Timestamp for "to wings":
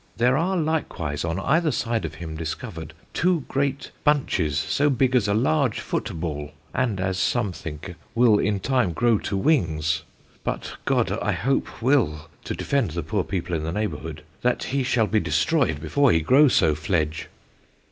9.19-10.01